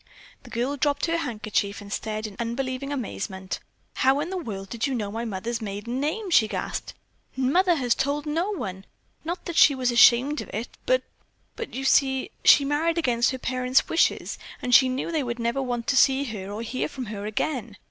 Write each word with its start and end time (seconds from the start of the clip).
The 0.41 0.49
girl 0.49 0.77
dropped 0.77 1.05
her 1.05 1.17
handkerchief 1.17 1.79
and 1.79 1.93
stared 1.93 2.25
in 2.25 2.35
unbelieving 2.39 2.91
amazement. 2.91 3.59
"How 3.97 4.19
in 4.19 4.31
the 4.31 4.35
world 4.37 4.69
did 4.69 4.87
you 4.87 4.95
know 4.95 5.11
my 5.11 5.25
mother's 5.25 5.61
maiden 5.61 5.99
name?" 5.99 6.31
she 6.31 6.47
gasped. 6.47 6.95
"Mother 7.35 7.75
has 7.75 7.93
told 7.93 8.25
no 8.25 8.49
one. 8.49 8.85
Not 9.23 9.45
that 9.45 9.55
she 9.57 9.75
was 9.75 9.91
ashamed 9.91 10.41
of 10.41 10.49
it, 10.55 10.69
but—but—you 10.87 11.85
see, 11.85 12.31
she 12.43 12.65
married 12.65 12.97
against 12.97 13.29
her 13.29 13.37
parents' 13.37 13.87
wishes 13.89 14.39
and 14.59 14.73
she 14.73 14.89
knew 14.89 15.11
they 15.11 15.21
would 15.21 15.37
never 15.37 15.61
want 15.61 15.85
to 15.85 15.95
see 15.95 16.35
or 16.47 16.63
hear 16.63 16.87
from 16.89 17.05
her 17.05 17.27
again. 17.27 17.77